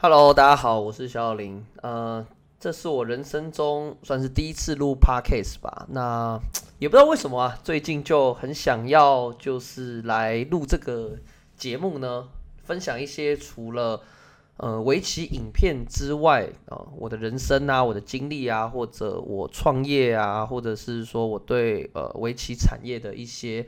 [0.00, 1.66] Hello，大家好，我是小林。
[1.82, 2.24] 呃，
[2.60, 5.88] 这是我人生中算是第一次录 Podcast 吧。
[5.88, 6.38] 那
[6.78, 11.16] 也不知道为什么啊，最近就很想要就是来录这个
[11.56, 12.28] 节目呢，
[12.62, 14.00] 分享一些除了
[14.58, 23.66] 呃围棋影片之外啊，我的人生啊，我的经历啊，或者我创业啊，或者是说我对呃围棋产业的一些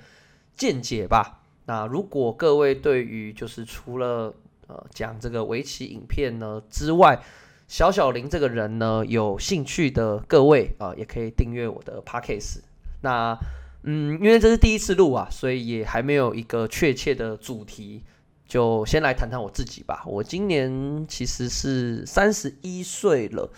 [0.55, 1.41] 见解吧。
[1.67, 4.33] 那如果各位对于就是除了
[4.71, 7.20] 呃，讲这个围棋影片呢之外，
[7.66, 12.60] 小小林这个人呢，有兴趣的各位啊，也可以订阅我的 podcast。
[13.02, 13.37] 那
[13.83, 18.05] 嗯，因为这是第一次录啊，所以也还没有一个确切的主题，
[18.46, 20.05] 就先来谈谈我自己吧。
[20.06, 23.51] 我今年其实是三十一岁了，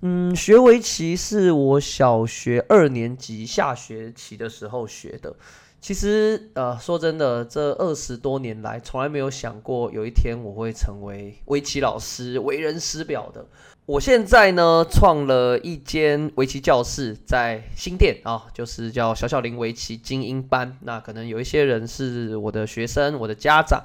[0.00, 5.36] 嗯，学围棋是我小学二年级下学期的时候学的。
[5.80, 13.46] 其实，呃，说真的，这二十多年来，从来没有想过有一天我会成为围棋老师，为人师表的。
[13.86, 20.76] 我现在呢，创了一间围棋教室，在新店啊，就是叫小小林围棋精英班。
[20.82, 23.80] 那可能有一些人是我的学生、我的家长，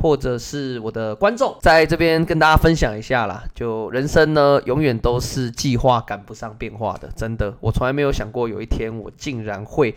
[0.00, 3.42] 或者是我的观众，在这边跟大家分享一下啦。
[3.54, 9.94] 就人生呢，永远都是计划赶不上变化的，真的，我从来没有想过有一天我竟然会。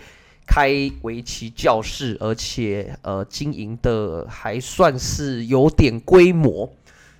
[0.53, 6.69] 开围棋教室，而且呃经营的还算是有点规模。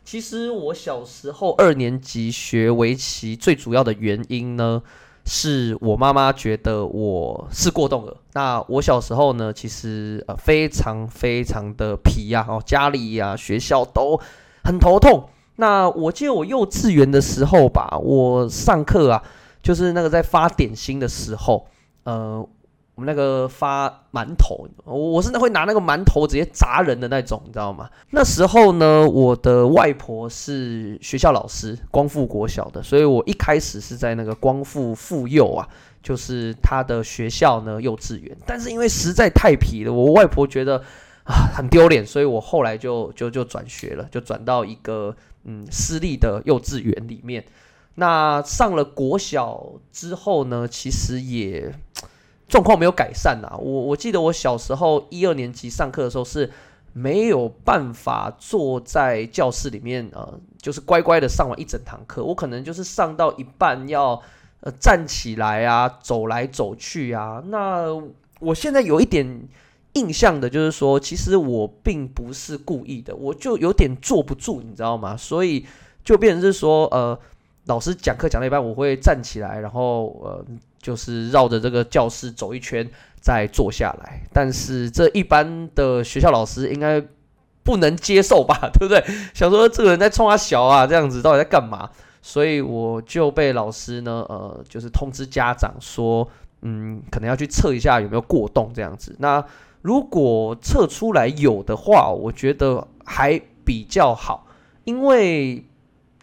[0.04, 4.84] 其实我小时候二年级学围棋，最主要的原因呢，
[5.24, 8.18] 是我妈妈觉得我是过动儿。
[8.34, 14.20] 那我小时候呢，其实呃非常非常的皮呀，哦家里呀学校都
[14.66, 15.30] 很头痛。
[15.56, 19.24] 那我记得我幼稚园的时候吧，我上课啊，
[19.64, 21.66] 就是那个在发点心的时候，
[22.04, 22.46] 呃。
[23.02, 27.90] 们那个发馒头，我是会拿那个馒头直接砸人的那种，你知道吗？
[28.12, 35.68] 那时候呢，我的外婆是学校老师，光复国小的，所以我一开始是在那个光复妇幼啊，
[36.04, 38.38] 就是他的学校呢幼稚园。
[38.46, 40.78] 但是因为实在太皮了，我外婆觉得
[41.24, 47.44] 啊很丢脸，所以我后来就就就转学了，就转到一个嗯私立的幼稚园里面。
[47.96, 51.74] 那上了国小之后呢，其实也。
[52.52, 56.52] 状况没有改善呐，我我记得我小时候一二年级上课的时候是
[56.92, 64.22] 没有办法坐在教室里面，呃，就是乖乖的上完一整堂课，我可能就是上到一半要
[64.60, 67.42] 呃站起来啊，走来走去啊。
[67.46, 67.86] 那
[68.42, 69.48] 我现在有一点
[69.94, 75.16] 印象的就是说，其实我并不是故意的，我就有点坐不住，你知道吗？
[75.16, 75.66] 所以
[76.04, 77.18] 就变成是说，呃，
[77.68, 80.46] 老师讲课讲到一半，我会站起来，然后呃。
[80.82, 82.90] 就是绕着这个教室走一圈
[83.22, 87.00] 再坐下来，但是这一般的学校老师应该
[87.64, 89.04] 不能接受吧， 对不对？
[89.34, 91.88] 想说这个人在冲他小啊，这样子到底在干嘛？
[92.24, 96.28] 所以我就被老师呢，呃，就是通知家长说，
[96.64, 99.16] 嗯，可能要去测一下有没有过动这样子。
[99.20, 99.44] 那
[99.84, 104.48] 如果测出来有的话，我觉得还比较好，
[104.84, 105.64] 因为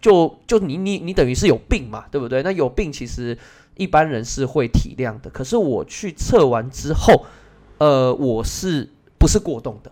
[0.01, 2.43] 就就你你你等于是有病嘛，对不对？
[2.43, 3.39] 那有病其实。
[3.79, 7.25] 一般人是会体谅的，可是我去测完之后，
[7.79, 9.91] 呃，我是不是过动的？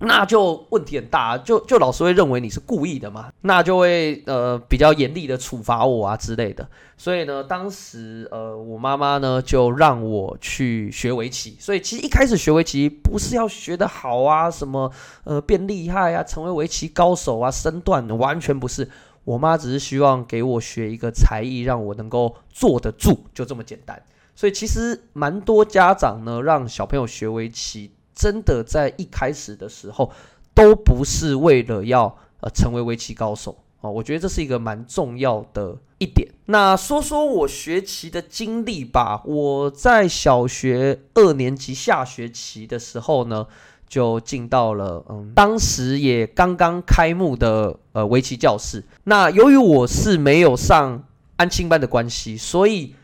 [0.00, 6.64] 那就问题很大，就就老师会认为你是故意的嘛，那就会呃比较严厉的处罚我啊之类的。
[6.96, 11.56] 所以呢，当时呃我妈妈呢就让我去学围棋。
[11.58, 14.88] 所以其实一开始学围棋不是要学得好啊，什么
[15.24, 18.88] 呃变厉害啊，成为围棋高手啊，身段完全不是。
[19.28, 24.02] 我妈只是希望给我学一个才艺，让我能够坐得住，就这么简单。
[24.34, 30.10] 所以其实蛮多家长呢，让小朋友学围棋，真的在一开始的时候，
[30.54, 33.90] 都不是为了要呃成为围棋高手啊。
[33.90, 36.28] 我觉得这是一个蛮重要的一点。
[36.46, 39.22] 那说说我学棋的经历吧。
[39.24, 43.46] 我在小学二年级下学期的时候呢。
[43.90, 48.84] 就进到了，嗯，当时也刚刚开幕的呃围棋教室。
[49.04, 51.04] 那由于我是没有上
[51.36, 52.94] 安庆班的关系，所以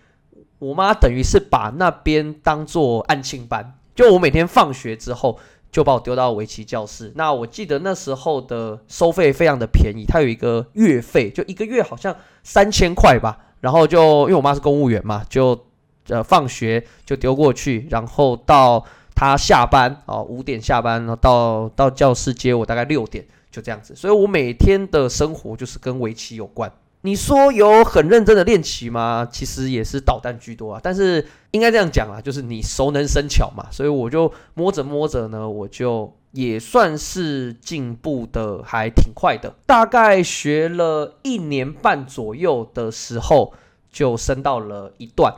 [0.59, 3.79] 我妈等于是把那边当做安庆班。
[3.95, 5.39] 就我每天放学之后，
[5.75, 7.13] 就把我丢到围棋教室。
[7.17, 13.37] 那我记得那时候的收费非常的便宜，它有一个月费，就一个月好像三千块吧。
[13.61, 15.67] 然后就因为我妈是公务员嘛，就
[16.07, 18.87] 呃放学就丢过去，然后到。
[19.17, 23.95] 她下班哦，五点下班，然后到到教室接我，大概六点就这样子。
[23.95, 26.69] 所以我每天的生活就是跟围棋有关。
[27.07, 29.29] 你说有很认真的练棋吗？
[29.31, 30.81] 其实也是捣蛋居多啊。
[30.83, 33.67] 但是应该这样讲啊，就是你熟能生巧嘛。
[33.71, 39.55] 所以我就摸着摸着呢，我就也算是进步的还挺快的。
[39.67, 43.53] 大概学了一年半左右的时候，
[43.93, 45.35] 就升到了一段。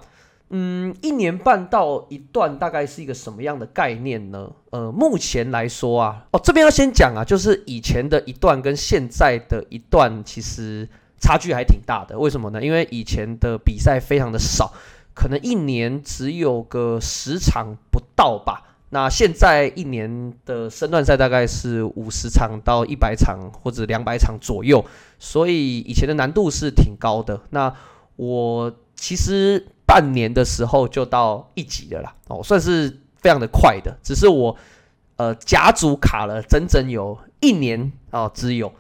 [0.51, 4.53] 嗯，一年半到一段大概是一个什么样的概念呢？
[4.71, 10.89] 呃，目前来说啊，哦，这边要先讲啊，就是以前的一段跟现在的一段其实
[11.21, 12.19] 差距还挺大的。
[12.19, 12.63] 为什么呢？
[12.63, 14.73] 因为以前的比赛非常的少，
[15.15, 18.63] 可能一年只有个十场不到吧。
[18.91, 24.85] 那现在一年的升段赛大概是五十场到一百场或者两百场左右，
[25.19, 27.41] 所以以前的难度是挺高的。
[27.51, 27.75] 那
[28.17, 29.67] 我其实。
[29.89, 33.97] 半年的时候就到一级的啦，哦，算是非常的快的。
[34.03, 34.57] 只是我，
[35.15, 38.73] 呃，甲组卡了整整有一年啊，只有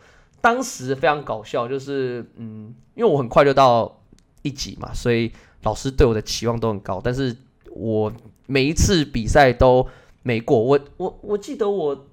[0.46, 4.00] 当时非常搞笑，就是嗯，因为我很快就到
[4.42, 5.32] 一级嘛，所以
[5.64, 7.00] 老师对我的期望都很高。
[7.02, 7.36] 但是
[7.72, 8.12] 我
[8.46, 9.84] 每一次比赛都
[10.22, 12.06] 没过，我我我记得我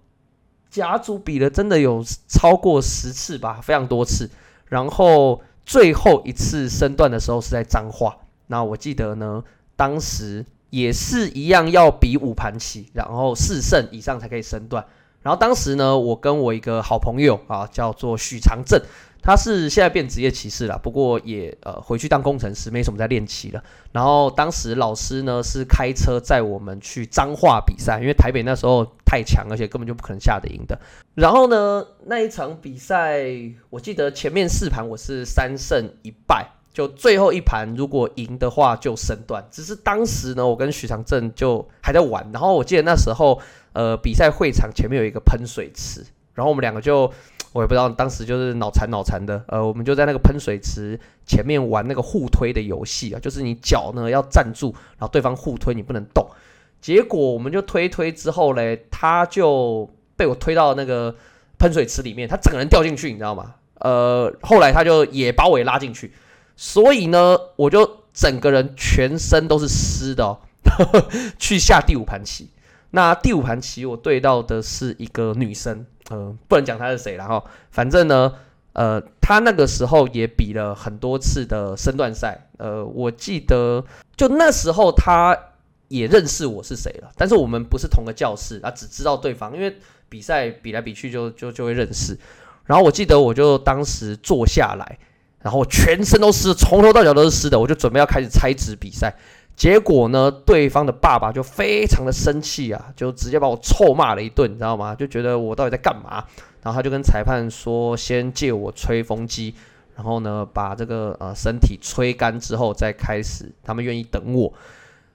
[0.72, 4.28] 甲组比了真的有超过十次吧，非常多次。
[4.66, 8.18] 然后最后一次升段的时候是在彰化。
[8.48, 9.44] 那我记得呢，
[9.76, 14.84] 当时也是一样要比五盘棋，然后四胜以上才可以升段。
[15.24, 18.80] 然后当时呢，我跟我一个好朋友啊，叫做许长正，
[19.22, 23.64] 他是现在变职业骑士了，不过也呃回去当工程师，没什么在练棋了。
[23.92, 30.78] 然后当时老师呢是开车载我们去彰化比赛，因为台北那时候太强，而且根本就不可能下得赢的。
[31.16, 33.24] 然后呢，那一场比赛，
[33.70, 36.46] 我记得前面四盘我是三胜一败。
[36.74, 39.46] 就最后一盘，如果赢的话就升段。
[39.52, 42.28] 只是当时呢，我跟许长正就还在玩。
[42.34, 43.40] 然后我记得那时候，
[43.74, 47.12] 呃，比赛会场前面有一个喷水池，然后我们两个就，
[47.52, 56.26] 我也不知道，当时就是脑残脑残的，呃，我们就在那个喷水池前面玩那个互推的游戏啊，就是你脚呢要站住，然后对方互推，你不能动。
[56.82, 61.16] 结果我们就推推之后嘞，他就被我推到那个
[61.58, 63.56] 喷水池里面，他整个人掉进去，你知道吗？
[63.80, 66.14] 呃，后来他就也把我也拉进去。
[66.56, 70.38] 所以呢，我就整个人全身都是湿的，
[71.40, 72.50] 去下第五盘棋。
[72.96, 77.44] 那第五盘棋我对到的是一个女生，呃，不能讲她是谁了哈。
[77.72, 78.32] 反正呢，
[78.74, 83.84] 呃，她那个时候也比了很多次的身段赛，呃，我记得
[84.16, 85.36] 就那时候她
[85.88, 89.76] 也认识我是谁了，但是我们不是同个教室啊，只知道对方，因为
[90.08, 92.16] 比赛比来比去就就就会认识。
[92.66, 95.00] 然后我记得我就当时坐下来。
[95.42, 99.14] 然后全身都湿，从头到脚都是湿的，我就准备要开始猜纸比赛。
[99.56, 104.96] 结果呢，对方的爸爸就非常的生气啊，就直接把我臭骂了一顿，你知道吗？
[104.96, 106.24] 就觉得我到底在干嘛？
[106.64, 109.54] 然后他就跟裁判说，先借我吹风机，
[109.96, 113.52] 然后呢，把这个呃身体吹干之后再开始。
[113.64, 114.52] 他们愿意等我。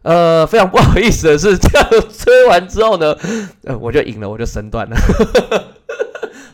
[0.02, 3.16] 呃，非常不好意思的是，这样吹完之后呢，
[3.64, 4.96] 呃，我就赢了，我就身段了。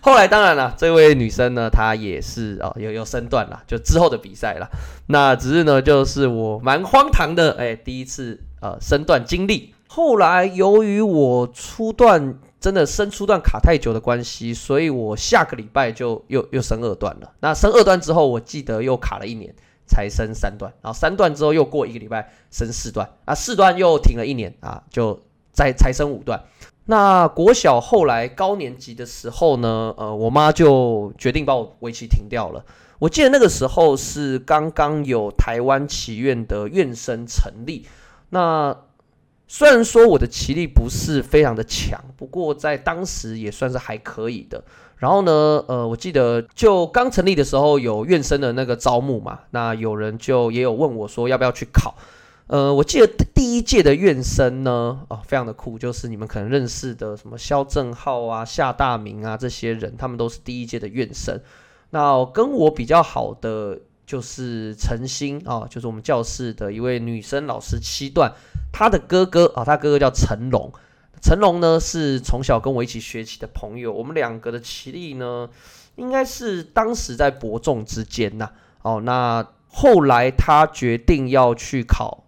[0.05, 4.69] 后来当然了，这位女生呢，她也是哦，有有身段了，就之后的比赛了。
[5.07, 9.73] 那只是呢，就是我蛮荒唐的，哎，第一次呃身段经历。
[9.89, 17.33] 后来由于我初段真的升初段卡太久的关系，所以我下个礼拜就又又升二段了。
[17.41, 19.55] 那升二段之后，我记得又卡了一年
[19.87, 26.43] 才升三段，然后三段之后又过一个礼拜升四段，啊四段又停了一年啊，就再才升五段。
[26.87, 32.63] 那国小后来高年级的时候呢，呃，我妈就决定把我围棋停掉了。
[32.99, 37.87] 我记得那个时候是刚刚有台湾棋院的院生成立。
[38.31, 38.77] 那
[39.49, 44.63] 虽然说我的棋力不是非常的强，不过在当时也算是还可以的。
[44.97, 51.95] 然后呢，呃，我记得就刚成立的时候有院生的那个招募嘛，那有人就也有问我说要不要去考。
[52.47, 61.41] 呃，我记得第一届的院生呢，哦，非常的酷，就是你们可能认识的什么肖正浩啊、夏大明啊这些人，他们都是第一届的院生。
[61.89, 68.31] 那跟我比较好的就是陈星啊，就是我们教室的一位女生老师七段，
[68.71, 70.71] 她的哥哥啊，他哥哥叫成龙，
[71.23, 75.49] 成龙呢是从小跟我一起学习的朋友，我们两个的棋力呢，
[75.97, 78.51] 应该是当时在伯仲之间呐。
[78.83, 82.24] 哦，那后来他决定要去考。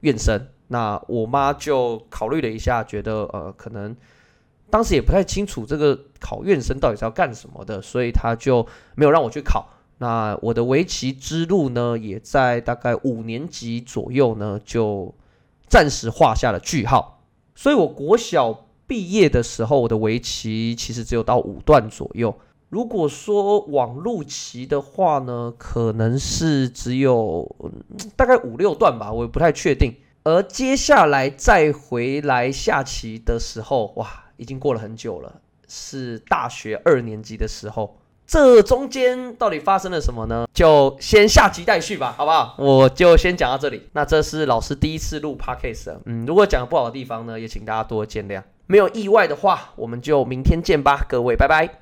[0.00, 3.94] 院生，那我妈就考虑了一下，觉得呃，可能
[4.70, 9.68] 当时也不太清楚这个考院生到底是要干什么的，所以她就没有让我去考。
[9.98, 15.14] 那我的围棋之路呢，也在大概五年级左右呢，就
[15.68, 17.22] 暂时画下了句号。
[17.54, 22.34] 所以我国小毕业的时候，我的围棋其实只有到五段左右。
[22.70, 27.56] 如果说网路棋的话呢，可能是只有
[28.16, 29.94] 大概五六段吧，我也不太确定。
[30.22, 37.98] 而接下来再回来下棋的时候，哇，已经过了很久了，是大学二年级的时候。
[38.24, 40.46] 这中间到底发生了什么呢？
[40.54, 42.54] 就先下集待续吧，好不好？
[42.62, 43.88] 我就先讲到这里。
[43.94, 48.40] 那这是老师第一次录 podcast，嗯，如果讲不好的地方呢，也请大家多见谅。
[48.68, 51.78] 没有意外的话，我们就明天见吧，各位，拜拜。